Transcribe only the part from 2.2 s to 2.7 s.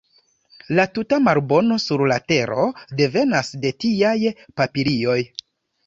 tero